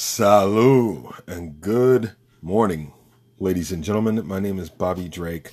Salut 0.00 1.24
and 1.26 1.60
good 1.60 2.12
morning, 2.40 2.92
ladies 3.40 3.72
and 3.72 3.82
gentlemen. 3.82 4.24
My 4.28 4.38
name 4.38 4.60
is 4.60 4.70
Bobby 4.70 5.08
Drake, 5.08 5.50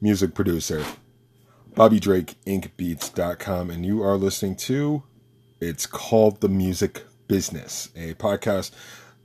music 0.00 0.32
producer, 0.32 0.84
Bobby 1.74 1.98
Drake 1.98 2.36
Beats.com, 2.76 3.68
and 3.68 3.84
you 3.84 4.00
are 4.00 4.16
listening 4.16 4.54
to 4.58 5.02
it's 5.60 5.86
called 5.86 6.40
The 6.40 6.48
Music 6.48 7.02
Business, 7.26 7.88
a 7.96 8.14
podcast 8.14 8.70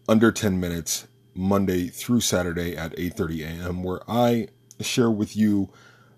under 0.10 0.32
10 0.32 0.60
minutes, 0.60 1.06
Monday 1.36 1.88
through 1.90 2.22
Saturday 2.22 2.76
at 2.76 2.98
8:30 2.98 3.44
a.m., 3.44 3.84
where 3.84 4.02
I 4.08 4.48
share 4.82 5.12
with 5.12 5.38
you 5.38 5.70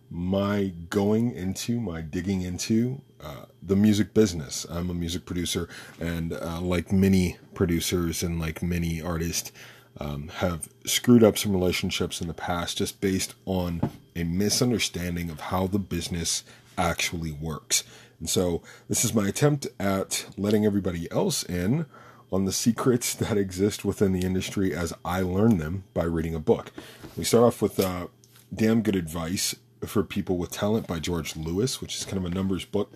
my 0.09 0.71
going 0.89 1.33
into, 1.33 1.81
my 1.81 1.99
digging 1.99 2.43
into 2.43 3.01
uh, 3.23 3.45
the 3.61 3.75
music 3.75 4.13
business. 4.13 4.65
I'm 4.69 4.89
a 4.89 4.93
music 4.93 5.25
producer, 5.25 5.67
and 5.99 6.33
uh, 6.33 6.61
like 6.61 6.91
many 6.91 7.37
producers 7.53 8.23
and 8.23 8.39
like 8.39 8.61
many 8.61 9.01
artists, 9.01 9.51
um, 9.99 10.27
have 10.27 10.69
screwed 10.85 11.23
up 11.23 11.37
some 11.37 11.51
relationships 11.51 12.21
in 12.21 12.27
the 12.27 12.33
past 12.33 12.77
just 12.77 13.01
based 13.01 13.33
on 13.45 13.89
a 14.15 14.23
misunderstanding 14.23 15.29
of 15.29 15.39
how 15.39 15.67
the 15.67 15.79
business 15.79 16.43
actually 16.77 17.31
works. 17.31 17.83
And 18.19 18.29
so, 18.29 18.61
this 18.87 19.03
is 19.03 19.13
my 19.13 19.27
attempt 19.27 19.67
at 19.79 20.27
letting 20.37 20.65
everybody 20.65 21.11
else 21.11 21.43
in 21.43 21.85
on 22.31 22.45
the 22.45 22.51
secrets 22.51 23.13
that 23.15 23.37
exist 23.37 23.85
within 23.85 24.11
the 24.11 24.25
industry 24.25 24.73
as 24.73 24.93
I 25.03 25.21
learn 25.21 25.57
them 25.57 25.83
by 25.93 26.03
reading 26.03 26.35
a 26.35 26.39
book. 26.39 26.71
We 27.15 27.23
start 27.23 27.45
off 27.45 27.61
with 27.61 27.79
uh, 27.79 28.07
Damn 28.53 28.81
Good 28.81 28.95
Advice 28.95 29.55
for 29.87 30.03
People 30.03 30.37
with 30.37 30.51
Talent 30.51 30.87
by 30.87 30.99
George 30.99 31.35
Lois, 31.35 31.81
which 31.81 31.95
is 31.95 32.05
kind 32.05 32.17
of 32.17 32.25
a 32.25 32.33
numbers 32.33 32.65
book. 32.65 32.91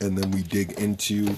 And 0.00 0.16
then 0.16 0.30
we 0.30 0.42
dig 0.42 0.72
into 0.72 1.36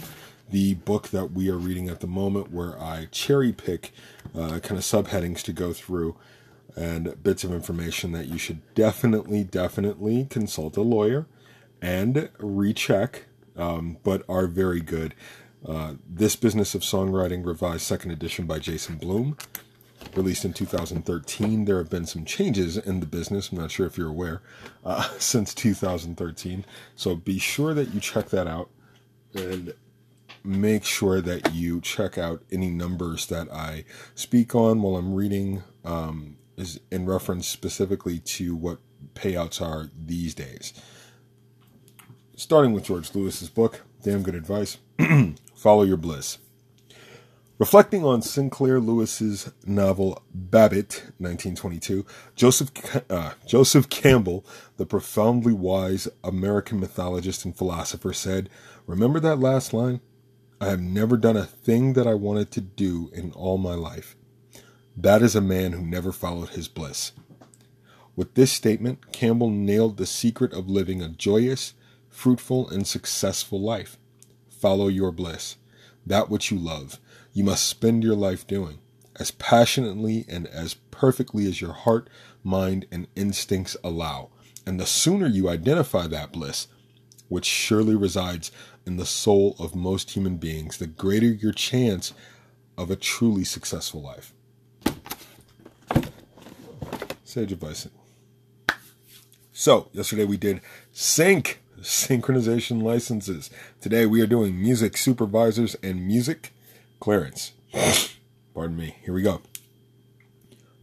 the 0.50 0.74
book 0.74 1.08
that 1.08 1.32
we 1.32 1.48
are 1.48 1.56
reading 1.56 1.88
at 1.88 2.00
the 2.00 2.06
moment, 2.06 2.50
where 2.50 2.78
I 2.78 3.08
cherry 3.10 3.52
pick 3.52 3.92
uh, 4.34 4.58
kind 4.60 4.72
of 4.72 4.84
subheadings 4.84 5.42
to 5.42 5.52
go 5.52 5.72
through 5.72 6.16
and 6.76 7.22
bits 7.22 7.44
of 7.44 7.52
information 7.52 8.12
that 8.12 8.26
you 8.26 8.38
should 8.38 8.60
definitely, 8.74 9.44
definitely 9.44 10.26
consult 10.30 10.76
a 10.76 10.82
lawyer 10.82 11.26
and 11.82 12.28
recheck, 12.38 13.24
um, 13.56 13.98
but 14.02 14.22
are 14.28 14.46
very 14.46 14.80
good. 14.80 15.14
Uh, 15.66 15.94
this 16.08 16.36
Business 16.36 16.74
of 16.74 16.82
Songwriting 16.82 17.44
Revised 17.44 17.82
Second 17.82 18.12
Edition 18.12 18.46
by 18.46 18.58
Jason 18.58 18.96
Blume 18.96 19.36
released 20.14 20.44
in 20.44 20.52
2013. 20.52 21.64
There 21.64 21.78
have 21.78 21.90
been 21.90 22.06
some 22.06 22.24
changes 22.24 22.76
in 22.76 23.00
the 23.00 23.06
business. 23.06 23.50
I'm 23.50 23.58
not 23.58 23.70
sure 23.70 23.86
if 23.86 23.96
you're 23.96 24.08
aware 24.08 24.42
uh, 24.84 25.08
since 25.18 25.54
2013. 25.54 26.64
So 26.96 27.16
be 27.16 27.38
sure 27.38 27.74
that 27.74 27.94
you 27.94 28.00
check 28.00 28.28
that 28.30 28.46
out 28.46 28.70
and 29.34 29.74
make 30.42 30.84
sure 30.84 31.20
that 31.20 31.54
you 31.54 31.80
check 31.80 32.16
out 32.18 32.42
any 32.50 32.70
numbers 32.70 33.26
that 33.26 33.50
I 33.52 33.84
speak 34.14 34.54
on 34.54 34.82
while 34.82 34.96
I'm 34.96 35.14
reading 35.14 35.62
um, 35.84 36.36
is 36.56 36.80
in 36.90 37.06
reference 37.06 37.46
specifically 37.46 38.18
to 38.18 38.54
what 38.54 38.78
payouts 39.14 39.60
are 39.60 39.90
these 39.96 40.34
days. 40.34 40.72
Starting 42.36 42.72
with 42.72 42.84
George 42.84 43.14
Lois's 43.14 43.50
book, 43.50 43.82
Damn 44.02 44.22
Good 44.22 44.34
Advice, 44.34 44.78
Follow 45.54 45.82
Your 45.82 45.98
Bliss. 45.98 46.38
Reflecting 47.60 48.06
on 48.06 48.22
Sinclair 48.22 48.80
Lewis's 48.80 49.52
novel 49.66 50.22
Babbitt, 50.32 51.02
1922, 51.18 52.06
Joseph, 52.34 52.70
uh, 53.10 53.32
Joseph 53.46 53.90
Campbell, 53.90 54.46
the 54.78 54.86
profoundly 54.86 55.52
wise 55.52 56.08
American 56.24 56.80
mythologist 56.80 57.44
and 57.44 57.54
philosopher, 57.54 58.14
said, 58.14 58.48
Remember 58.86 59.20
that 59.20 59.40
last 59.40 59.74
line? 59.74 60.00
I 60.58 60.68
have 60.68 60.80
never 60.80 61.18
done 61.18 61.36
a 61.36 61.44
thing 61.44 61.92
that 61.92 62.06
I 62.06 62.14
wanted 62.14 62.50
to 62.52 62.62
do 62.62 63.10
in 63.12 63.30
all 63.32 63.58
my 63.58 63.74
life. 63.74 64.16
That 64.96 65.20
is 65.20 65.36
a 65.36 65.42
man 65.42 65.72
who 65.72 65.82
never 65.84 66.12
followed 66.12 66.50
his 66.50 66.66
bliss. 66.66 67.12
With 68.16 68.36
this 68.36 68.52
statement, 68.52 69.12
Campbell 69.12 69.50
nailed 69.50 69.98
the 69.98 70.06
secret 70.06 70.54
of 70.54 70.70
living 70.70 71.02
a 71.02 71.10
joyous, 71.10 71.74
fruitful, 72.08 72.70
and 72.70 72.86
successful 72.86 73.60
life. 73.60 73.98
Follow 74.48 74.88
your 74.88 75.12
bliss, 75.12 75.56
that 76.06 76.30
which 76.30 76.50
you 76.50 76.58
love 76.58 76.98
you 77.32 77.44
must 77.44 77.66
spend 77.66 78.02
your 78.02 78.16
life 78.16 78.46
doing 78.46 78.78
as 79.16 79.30
passionately 79.30 80.24
and 80.28 80.46
as 80.48 80.74
perfectly 80.74 81.46
as 81.46 81.60
your 81.60 81.72
heart, 81.72 82.08
mind, 82.42 82.86
and 82.90 83.06
instincts 83.14 83.76
allow. 83.84 84.30
And 84.66 84.80
the 84.80 84.86
sooner 84.86 85.26
you 85.26 85.48
identify 85.48 86.06
that 86.06 86.32
bliss, 86.32 86.68
which 87.28 87.44
surely 87.44 87.94
resides 87.94 88.50
in 88.86 88.96
the 88.96 89.06
soul 89.06 89.56
of 89.58 89.74
most 89.74 90.12
human 90.12 90.36
beings, 90.36 90.78
the 90.78 90.86
greater 90.86 91.26
your 91.26 91.52
chance 91.52 92.12
of 92.76 92.90
a 92.90 92.96
truly 92.96 93.44
successful 93.44 94.00
life. 94.00 94.32
Sage 97.24 97.52
advice. 97.52 97.88
So, 99.52 99.88
yesterday 99.92 100.24
we 100.24 100.36
did 100.36 100.62
sync 100.90 101.62
synchronization 101.80 102.82
licenses. 102.82 103.50
Today 103.80 104.06
we 104.06 104.20
are 104.20 104.26
doing 104.26 104.60
music 104.60 104.96
supervisors 104.96 105.76
and 105.82 106.06
music 106.06 106.52
clearance. 107.00 107.52
Pardon 108.54 108.76
me. 108.76 108.96
Here 109.02 109.14
we 109.14 109.22
go. 109.22 109.40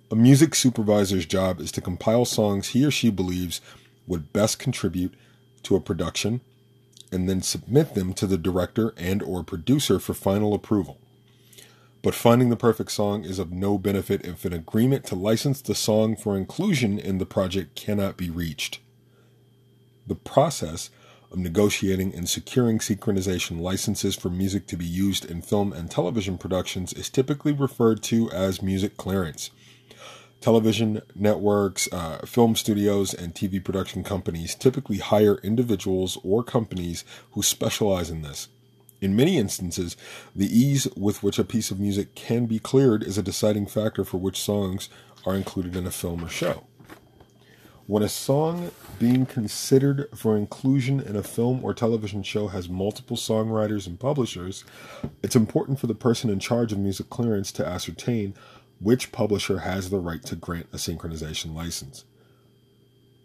A 0.10 0.16
music 0.16 0.56
supervisor's 0.56 1.26
job 1.26 1.60
is 1.60 1.72
to 1.74 1.82
compile 1.82 2.26
songs 2.26 2.70
he 2.70 2.84
or 2.86 2.92
she 2.92 3.10
believes 3.10 3.62
would 4.08 4.34
best 4.34 4.58
contribute 4.58 5.14
to 5.64 5.76
a 5.76 5.82
production 5.82 6.42
and 7.12 7.30
then 7.30 7.42
submit 7.42 7.94
them 7.94 8.14
to 8.14 8.26
the 8.26 8.38
director 8.38 8.94
and 8.98 9.22
or 9.22 9.44
producer 9.44 10.00
for 10.00 10.14
final 10.14 10.54
approval. 10.54 11.00
But 12.02 12.16
finding 12.16 12.50
the 12.50 12.56
perfect 12.56 12.92
song 12.92 13.26
is 13.26 13.40
of 13.40 13.52
no 13.52 13.78
benefit 13.78 14.26
if 14.26 14.46
an 14.46 14.54
agreement 14.54 15.04
to 15.06 15.16
license 15.16 15.62
the 15.62 15.76
song 15.76 16.16
for 16.16 16.38
inclusion 16.38 16.98
in 17.00 17.18
the 17.18 17.26
project 17.26 17.76
cannot 17.76 18.18
be 18.18 18.30
reached. 18.30 18.80
The 20.06 20.16
process 20.16 20.90
of 21.32 21.38
negotiating 21.38 22.14
and 22.16 22.30
securing 22.30 22.80
synchronization 22.80 23.60
licenses 23.60 24.16
for 24.16 24.30
music 24.30 24.68
to 24.68 24.78
be 24.78 24.86
used 24.86 25.26
in 25.26 25.42
film 25.42 25.74
and 25.74 25.92
television 25.92 26.38
productions 26.38 26.94
is 26.94 27.10
typically 27.10 27.52
referred 27.52 28.02
to 28.04 28.30
as 28.32 28.62
music 28.62 28.98
clearance. 28.98 29.52
Television 30.40 31.02
networks, 31.16 31.92
uh, 31.92 32.20
film 32.20 32.56
studios, 32.56 33.14
and 33.14 33.34
TV 33.34 33.64
production 33.64 34.04
companies 34.04 34.54
typically 34.54 35.00
hire 35.00 35.40
individuals 35.44 36.18
or 36.24 36.44
companies 36.44 37.04
who 37.32 37.42
specialize 37.42 38.10
in 38.10 38.22
this. 38.22 38.48
In 39.02 39.16
many 39.16 39.38
instances, 39.38 39.98
the 40.36 40.46
ease 40.46 40.88
with 40.96 41.22
which 41.22 41.38
a 41.40 41.44
piece 41.44 41.72
of 41.72 41.80
music 41.80 42.16
can 42.16 42.46
be 42.46 42.60
cleared 42.60 43.04
is 43.04 43.18
a 43.18 43.24
deciding 43.24 43.68
factor 43.68 44.04
for 44.04 44.18
which 44.18 44.40
songs 44.40 44.90
are 45.26 45.36
included 45.36 45.76
in 45.76 45.86
a 45.86 45.92
film 45.92 46.24
or 46.24 46.30
show. 46.30 46.64
When 47.88 48.04
a 48.04 48.10
song 48.10 48.72
being 49.00 49.26
considered 49.26 50.10
for 50.14 50.36
inclusion 50.36 51.00
in 51.00 51.16
a 51.16 51.24
film 51.24 51.64
or 51.64 51.74
television 51.74 52.22
show 52.22 52.48
has 52.48 52.68
multiple 52.68 53.16
songwriters 53.16 53.88
and 53.88 53.98
publishers, 53.98 54.66
it's 55.24 55.38
important 55.38 55.80
for 55.80 55.88
the 55.88 55.96
person 55.96 56.30
in 56.30 56.40
charge 56.40 56.74
of 56.74 56.80
music 56.80 57.10
clearance 57.10 57.50
to 57.54 57.66
ascertain 57.66 58.34
which 58.82 59.14
publisher 59.14 59.60
has 59.60 59.90
the 59.90 60.00
right 60.00 60.22
to 60.26 60.36
grant 60.36 60.68
a 60.74 60.76
synchronization 60.76 61.56
license. 61.56 62.04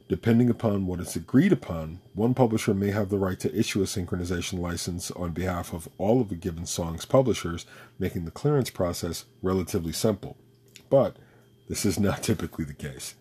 Depending 0.09 0.49
upon 0.49 0.87
what 0.87 1.01
is 1.01 1.17
agreed 1.17 1.51
upon, 1.51 1.99
one 2.15 2.33
publisher 2.33 2.73
may 2.73 2.93
have 2.93 3.09
the 3.09 3.19
right 3.19 3.41
to 3.41 3.53
issue 3.59 3.83
a 3.83 3.87
synchronization 3.87 4.61
license 4.61 5.11
on 5.11 5.33
behalf 5.33 5.73
of 5.73 5.89
all 5.99 6.21
of 6.21 6.29
the 6.29 6.37
given 6.37 6.67
song's 6.67 7.05
publishers, 7.05 7.67
making 7.99 8.27
the 8.27 8.31
clearance 8.31 8.71
process 8.71 9.25
relatively 9.43 9.93
simple. 9.93 10.37
But 10.89 11.17
this 11.69 11.85
is 11.85 11.99
not 11.99 12.23
typically 12.23 12.65
the 12.65 12.75
case. 12.75 13.17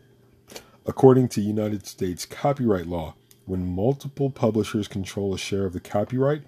According 0.86 1.30
to 1.30 1.42
United 1.42 1.86
States 1.86 2.25
copyright 2.25 2.88
law, 2.88 3.14
when 3.46 3.75
multiple 3.75 4.31
publishers 4.31 4.88
control 4.88 5.34
a 5.34 5.38
share 5.38 5.66
of 5.66 5.74
the 5.74 5.80
copyright, 5.80 6.42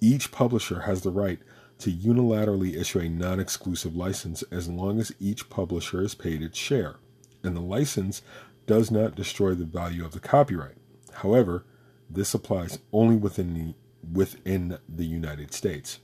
each 0.00 0.30
publisher 0.30 0.80
has 0.80 1.00
the 1.00 1.10
right 1.10 1.38
to 1.78 1.90
unilaterally 1.90 2.76
issue 2.76 2.98
a 2.98 3.08
non 3.08 3.40
exclusive 3.40 3.96
license 3.96 4.42
as 4.50 4.68
long 4.68 5.00
as 5.00 5.12
each 5.18 5.48
publisher 5.48 6.02
is 6.02 6.14
paid 6.14 6.42
its 6.42 6.58
share, 6.58 6.96
and 7.42 7.56
the 7.56 7.60
license 7.60 8.20
does 8.66 8.90
not 8.90 9.14
destroy 9.14 9.54
the 9.54 9.64
value 9.64 10.04
of 10.04 10.12
the 10.12 10.20
copyright. 10.20 10.76
However, 11.14 11.64
this 12.10 12.34
applies 12.34 12.78
only 12.92 13.16
within 13.16 13.54
the, 13.54 13.74
within 14.12 14.78
the 14.86 15.06
United 15.06 15.54
States. 15.54 16.00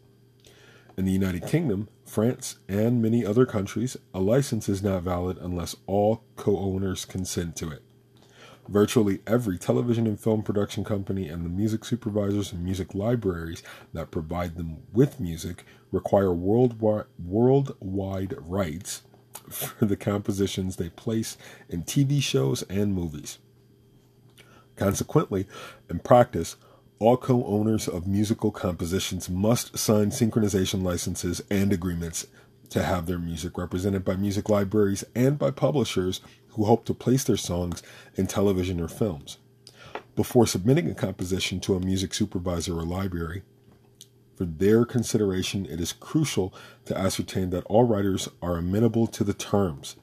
In 0.96 1.06
the 1.06 1.12
United 1.12 1.48
Kingdom, 1.48 1.88
France, 2.06 2.58
and 2.68 3.02
many 3.02 3.26
other 3.26 3.46
countries, 3.46 3.96
a 4.12 4.20
license 4.20 4.68
is 4.68 4.80
not 4.80 5.02
valid 5.02 5.38
unless 5.38 5.74
all 5.88 6.22
co 6.36 6.56
owners 6.56 7.04
consent 7.04 7.56
to 7.56 7.70
it. 7.70 7.82
Virtually 8.68 9.18
every 9.26 9.58
television 9.58 10.06
and 10.06 10.20
film 10.20 10.44
production 10.44 10.84
company 10.84 11.28
and 11.28 11.44
the 11.44 11.48
music 11.48 11.84
supervisors 11.84 12.52
and 12.52 12.62
music 12.62 12.94
libraries 12.94 13.62
that 13.92 14.12
provide 14.12 14.54
them 14.54 14.84
with 14.92 15.18
music 15.18 15.64
require 15.90 16.32
worldwide, 16.32 17.06
worldwide 17.18 18.34
rights 18.38 19.02
for 19.50 19.86
the 19.86 19.96
compositions 19.96 20.76
they 20.76 20.90
place 20.90 21.36
in 21.68 21.82
TV 21.82 22.22
shows 22.22 22.62
and 22.70 22.94
movies. 22.94 23.38
Consequently, 24.76 25.48
in 25.90 25.98
practice, 25.98 26.56
all 26.98 27.16
co 27.16 27.44
owners 27.44 27.88
of 27.88 28.06
musical 28.06 28.50
compositions 28.50 29.28
must 29.28 29.76
sign 29.76 30.10
synchronization 30.10 30.82
licenses 30.82 31.42
and 31.50 31.72
agreements 31.72 32.26
to 32.70 32.82
have 32.82 33.06
their 33.06 33.18
music 33.18 33.58
represented 33.58 34.04
by 34.04 34.16
music 34.16 34.48
libraries 34.48 35.04
and 35.14 35.38
by 35.38 35.50
publishers 35.50 36.20
who 36.50 36.64
hope 36.64 36.84
to 36.84 36.94
place 36.94 37.24
their 37.24 37.36
songs 37.36 37.82
in 38.14 38.26
television 38.26 38.80
or 38.80 38.88
films. 38.88 39.38
Before 40.16 40.46
submitting 40.46 40.88
a 40.88 40.94
composition 40.94 41.60
to 41.60 41.74
a 41.74 41.80
music 41.80 42.14
supervisor 42.14 42.78
or 42.78 42.84
library, 42.84 43.42
for 44.36 44.44
their 44.44 44.84
consideration, 44.84 45.66
it 45.66 45.80
is 45.80 45.92
crucial 45.92 46.52
to 46.86 46.96
ascertain 46.96 47.50
that 47.50 47.64
all 47.66 47.84
writers 47.84 48.28
are 48.42 48.56
amenable 48.56 49.06
to 49.08 49.24
the 49.24 49.34
terms. 49.34 49.96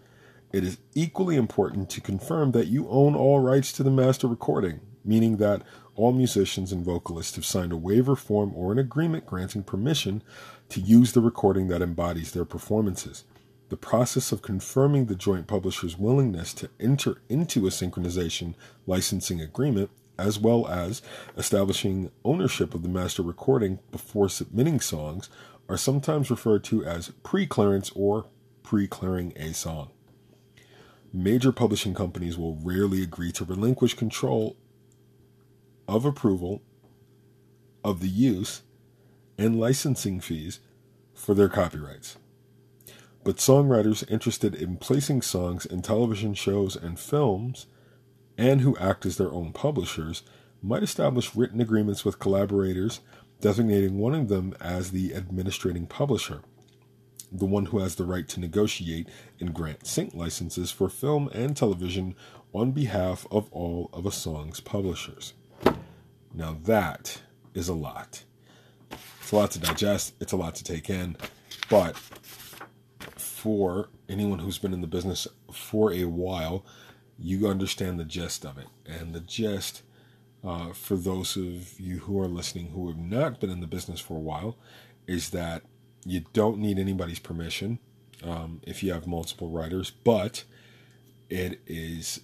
It 0.53 0.63
is 0.63 0.77
equally 0.93 1.35
important 1.35 1.89
to 1.91 2.01
confirm 2.01 2.51
that 2.51 2.67
you 2.67 2.87
own 2.89 3.15
all 3.15 3.39
rights 3.39 3.71
to 3.73 3.83
the 3.83 3.91
master 3.91 4.27
recording, 4.27 4.81
meaning 5.03 5.37
that 5.37 5.63
all 5.95 6.11
musicians 6.11 6.71
and 6.71 6.85
vocalists 6.85 7.35
have 7.35 7.45
signed 7.45 7.71
a 7.71 7.77
waiver 7.77 8.15
form 8.15 8.53
or 8.55 8.71
an 8.71 8.79
agreement 8.79 9.25
granting 9.25 9.63
permission 9.63 10.23
to 10.69 10.79
use 10.79 11.11
the 11.11 11.21
recording 11.21 11.67
that 11.67 11.81
embodies 11.81 12.31
their 12.31 12.45
performances. 12.45 13.23
The 13.69 13.77
process 13.77 14.31
of 14.31 14.41
confirming 14.41 15.05
the 15.05 15.15
joint 15.15 15.47
publisher's 15.47 15.97
willingness 15.97 16.53
to 16.55 16.69
enter 16.79 17.21
into 17.29 17.67
a 17.67 17.69
synchronization 17.69 18.55
licensing 18.85 19.41
agreement, 19.41 19.89
as 20.17 20.39
well 20.39 20.67
as 20.67 21.01
establishing 21.37 22.11
ownership 22.25 22.73
of 22.73 22.83
the 22.83 22.89
master 22.89 23.21
recording 23.21 23.79
before 23.91 24.29
submitting 24.29 24.81
songs, 24.81 25.29
are 25.69 25.77
sometimes 25.77 26.29
referred 26.29 26.63
to 26.65 26.83
as 26.83 27.11
pre 27.23 27.45
clearance 27.45 27.91
or 27.95 28.25
pre 28.61 28.87
clearing 28.87 29.33
a 29.37 29.53
song. 29.53 29.89
Major 31.13 31.51
publishing 31.51 31.93
companies 31.93 32.37
will 32.37 32.55
rarely 32.55 33.03
agree 33.03 33.31
to 33.33 33.45
relinquish 33.45 33.93
control 33.93 34.57
of 35.87 36.05
approval 36.05 36.61
of 37.83 37.99
the 37.99 38.07
use 38.07 38.61
and 39.37 39.59
licensing 39.59 40.19
fees 40.19 40.59
for 41.13 41.33
their 41.33 41.49
copyrights. 41.49 42.17
But 43.23 43.37
songwriters 43.37 44.09
interested 44.09 44.55
in 44.55 44.77
placing 44.77 45.21
songs 45.21 45.65
in 45.65 45.81
television 45.81 46.33
shows 46.33 46.75
and 46.75 46.99
films 46.99 47.67
and 48.37 48.61
who 48.61 48.77
act 48.77 49.05
as 49.05 49.17
their 49.17 49.31
own 49.31 49.53
publishers 49.53 50.23
might 50.61 50.83
establish 50.83 51.35
written 51.35 51.61
agreements 51.61 52.03
with 52.05 52.19
collaborators, 52.19 53.01
designating 53.39 53.97
one 53.99 54.15
of 54.15 54.27
them 54.27 54.55
as 54.59 54.91
the 54.91 55.11
administrating 55.13 55.85
publisher, 55.85 56.41
the 57.31 57.45
one 57.45 57.67
who 57.67 57.79
has 57.79 57.95
the 57.95 58.05
right 58.05 58.27
to 58.29 58.39
negotiate 58.39 59.07
and 59.39 59.53
grant 59.53 59.85
sync 59.85 60.13
licenses 60.13 60.71
for 60.71 60.89
film 60.89 61.29
and 61.33 61.55
television 61.55 62.15
on 62.53 62.71
behalf 62.71 63.25
of 63.31 63.51
all 63.51 63.89
of 63.93 64.05
a 64.05 64.11
song's 64.11 64.59
publishers. 64.59 65.33
Now 66.33 66.57
that 66.63 67.21
is 67.53 67.67
a 67.67 67.73
lot. 67.73 68.23
It's 69.21 69.31
a 69.31 69.35
lot 69.35 69.51
to 69.51 69.59
digest, 69.59 70.13
it's 70.19 70.33
a 70.33 70.37
lot 70.37 70.55
to 70.55 70.63
take 70.63 70.89
in, 70.89 71.15
but 71.69 71.95
for 73.17 73.89
anyone 74.09 74.39
who's 74.39 74.57
been 74.57 74.73
in 74.73 74.81
the 74.81 74.87
business 74.87 75.27
for 75.51 75.91
a 75.91 76.05
while, 76.05 76.65
you 77.17 77.47
understand 77.47 77.99
the 77.99 78.05
gist 78.05 78.45
of 78.45 78.57
it. 78.57 78.67
And 78.85 79.13
the 79.13 79.19
gist, 79.19 79.83
uh, 80.43 80.73
for 80.73 80.95
those 80.95 81.37
of 81.37 81.79
you 81.79 81.99
who 81.99 82.19
are 82.19 82.27
listening 82.27 82.71
who 82.71 82.87
have 82.87 82.97
not 82.97 83.39
been 83.39 83.49
in 83.49 83.61
the 83.61 83.67
business 83.67 83.99
for 83.99 84.17
a 84.17 84.21
while, 84.21 84.57
is 85.07 85.29
that 85.29 85.63
you 86.05 86.25
don't 86.33 86.57
need 86.57 86.79
anybody's 86.79 87.19
permission 87.19 87.79
um, 88.23 88.61
if 88.63 88.83
you 88.83 88.91
have 88.91 89.07
multiple 89.07 89.49
writers, 89.49 89.91
but 90.03 90.43
it 91.29 91.61
is 91.65 92.21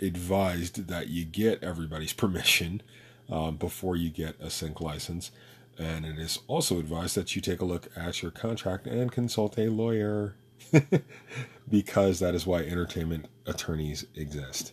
advised 0.00 0.88
that 0.88 1.08
you 1.08 1.24
get 1.24 1.62
everybody's 1.62 2.12
permission 2.12 2.82
um, 3.30 3.56
before 3.56 3.96
you 3.96 4.10
get 4.10 4.40
a 4.40 4.50
sync 4.50 4.80
license. 4.80 5.30
And 5.78 6.04
it 6.04 6.18
is 6.18 6.38
also 6.48 6.78
advised 6.78 7.16
that 7.16 7.34
you 7.34 7.42
take 7.42 7.60
a 7.60 7.64
look 7.64 7.88
at 7.96 8.22
your 8.22 8.30
contract 8.30 8.86
and 8.86 9.10
consult 9.10 9.58
a 9.58 9.68
lawyer 9.68 10.36
because 11.68 12.20
that 12.20 12.34
is 12.34 12.46
why 12.46 12.60
entertainment 12.60 13.26
attorneys 13.46 14.04
exist, 14.14 14.72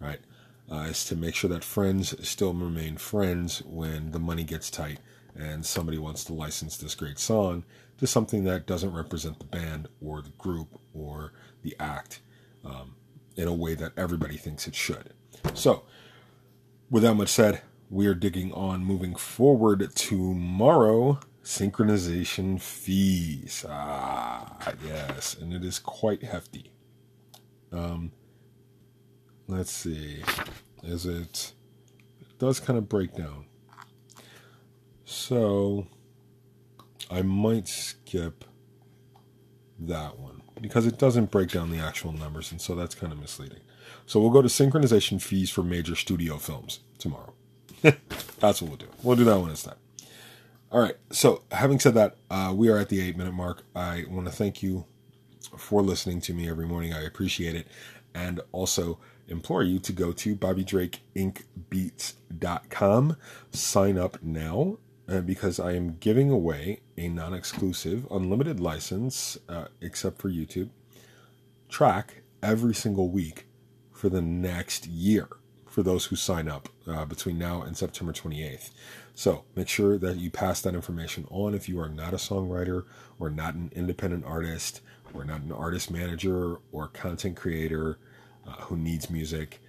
right? 0.00 0.20
Uh, 0.70 0.86
is 0.88 1.04
to 1.04 1.16
make 1.16 1.34
sure 1.34 1.50
that 1.50 1.64
friends 1.64 2.14
still 2.28 2.52
remain 2.52 2.96
friends 2.96 3.62
when 3.64 4.12
the 4.12 4.18
money 4.18 4.44
gets 4.44 4.70
tight 4.70 4.98
and 5.34 5.64
somebody 5.64 5.98
wants 5.98 6.24
to 6.24 6.32
license 6.32 6.76
this 6.76 6.94
great 6.94 7.18
song 7.18 7.64
to 7.98 8.06
something 8.06 8.44
that 8.44 8.66
doesn't 8.66 8.92
represent 8.92 9.38
the 9.38 9.44
band 9.44 9.88
or 10.04 10.22
the 10.22 10.30
group 10.30 10.80
or 10.94 11.32
the 11.62 11.74
act 11.78 12.20
um, 12.64 12.94
in 13.36 13.48
a 13.48 13.54
way 13.54 13.74
that 13.74 13.92
everybody 13.96 14.36
thinks 14.36 14.66
it 14.66 14.74
should. 14.74 15.12
So, 15.54 15.84
with 16.90 17.02
that 17.02 17.14
much 17.14 17.28
said, 17.28 17.62
we 17.90 18.06
are 18.06 18.14
digging 18.14 18.52
on 18.52 18.84
moving 18.84 19.16
forward 19.16 19.94
tomorrow 19.96 21.18
synchronization 21.42 22.60
fees. 22.60 23.66
Ah, 23.68 24.72
yes, 24.86 25.34
and 25.34 25.52
it 25.52 25.64
is 25.64 25.80
quite 25.80 26.22
hefty. 26.22 26.70
Um, 27.72 28.12
let's 29.48 29.72
see, 29.72 30.22
is 30.84 31.04
it? 31.04 31.52
It 32.20 32.38
does 32.38 32.60
kind 32.60 32.78
of 32.78 32.88
break 32.88 33.14
down. 33.16 33.46
So 35.04 35.88
I 37.10 37.22
might 37.22 37.66
skip 37.66 38.44
that 39.80 40.16
one 40.18 40.42
because 40.60 40.86
it 40.86 40.98
doesn't 40.98 41.32
break 41.32 41.50
down 41.50 41.70
the 41.72 41.78
actual 41.78 42.12
numbers, 42.12 42.52
and 42.52 42.60
so 42.60 42.76
that's 42.76 42.94
kind 42.94 43.12
of 43.12 43.18
misleading. 43.18 43.62
So 44.06 44.20
we'll 44.20 44.30
go 44.30 44.42
to 44.42 44.48
synchronization 44.48 45.20
fees 45.20 45.50
for 45.50 45.64
major 45.64 45.96
studio 45.96 46.36
films 46.36 46.80
tomorrow. 46.98 47.34
That's 48.40 48.60
what 48.60 48.68
we'll 48.68 48.76
do. 48.76 48.88
We'll 49.02 49.16
do 49.16 49.24
that 49.24 49.38
one 49.38 49.48
instead. 49.50 49.74
All 50.70 50.80
right. 50.80 50.96
So, 51.10 51.42
having 51.50 51.80
said 51.80 51.94
that, 51.94 52.16
uh, 52.30 52.52
we 52.54 52.68
are 52.68 52.76
at 52.78 52.90
the 52.90 53.00
eight 53.00 53.16
minute 53.16 53.34
mark. 53.34 53.64
I 53.74 54.04
want 54.08 54.26
to 54.26 54.32
thank 54.32 54.62
you 54.62 54.84
for 55.56 55.82
listening 55.82 56.20
to 56.22 56.34
me 56.34 56.48
every 56.48 56.66
morning. 56.66 56.92
I 56.92 57.02
appreciate 57.02 57.56
it. 57.56 57.66
And 58.14 58.40
also 58.52 58.98
implore 59.28 59.62
you 59.62 59.78
to 59.80 59.92
go 59.92 60.12
to 60.12 60.36
BobbyDrakeInkBeats.com. 60.36 63.16
Sign 63.52 63.98
up 63.98 64.22
now 64.22 64.78
uh, 65.08 65.20
because 65.20 65.58
I 65.58 65.72
am 65.72 65.96
giving 65.98 66.30
away 66.30 66.80
a 66.96 67.08
non 67.08 67.34
exclusive, 67.34 68.06
unlimited 68.10 68.60
license, 68.60 69.38
uh, 69.48 69.64
except 69.80 70.20
for 70.20 70.28
YouTube, 70.28 70.70
track 71.68 72.22
every 72.42 72.74
single 72.74 73.10
week 73.10 73.46
for 73.92 74.08
the 74.08 74.22
next 74.22 74.86
year 74.86 75.28
for 75.70 75.82
those 75.82 76.06
who 76.06 76.16
sign 76.16 76.48
up 76.48 76.68
uh, 76.86 77.04
between 77.04 77.38
now 77.38 77.62
and 77.62 77.76
September 77.76 78.12
28th. 78.12 78.70
So 79.14 79.44
make 79.54 79.68
sure 79.68 79.96
that 79.98 80.16
you 80.16 80.30
pass 80.30 80.60
that 80.62 80.74
information 80.74 81.26
on 81.30 81.54
if 81.54 81.68
you 81.68 81.78
are 81.80 81.88
not 81.88 82.12
a 82.12 82.16
songwriter 82.16 82.84
or 83.18 83.30
not 83.30 83.54
an 83.54 83.70
independent 83.74 84.24
artist 84.26 84.80
or 85.14 85.24
not 85.24 85.42
an 85.42 85.52
artist 85.52 85.90
manager 85.90 86.56
or 86.72 86.88
content 86.88 87.36
creator 87.36 87.98
uh, 88.46 88.62
who 88.62 88.76
needs 88.76 89.10
music. 89.10 89.60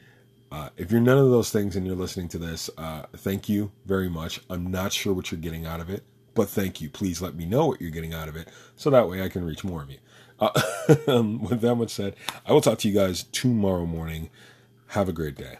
Uh, 0.51 0.69
if 0.75 0.91
you're 0.91 0.99
none 0.99 1.17
of 1.17 1.29
those 1.29 1.49
things 1.51 1.75
and 1.75 1.85
you're 1.85 1.95
listening 1.95 2.27
to 2.29 2.37
this, 2.37 2.69
uh, 2.77 3.03
thank 3.17 3.47
you 3.47 3.71
very 3.85 4.09
much. 4.09 4.41
I'm 4.49 4.69
not 4.69 4.91
sure 4.91 5.13
what 5.13 5.31
you're 5.31 5.39
getting 5.39 5.65
out 5.65 5.79
of 5.79 5.89
it, 5.89 6.03
but 6.33 6.49
thank 6.49 6.81
you. 6.81 6.89
Please 6.89 7.21
let 7.21 7.35
me 7.35 7.45
know 7.45 7.67
what 7.67 7.79
you're 7.79 7.91
getting 7.91 8.13
out 8.13 8.27
of 8.27 8.35
it 8.35 8.49
so 8.75 8.89
that 8.89 9.07
way 9.07 9.21
I 9.21 9.29
can 9.29 9.45
reach 9.45 9.63
more 9.63 9.83
of 9.83 9.91
you. 9.91 9.97
Uh, 10.39 10.49
with 11.07 11.61
that 11.61 11.75
much 11.75 11.91
said, 11.91 12.15
I 12.45 12.53
will 12.53 12.61
talk 12.61 12.79
to 12.79 12.87
you 12.89 12.93
guys 12.93 13.23
tomorrow 13.23 13.85
morning. 13.85 14.29
Have 14.87 15.07
a 15.07 15.13
great 15.13 15.35
day. 15.35 15.57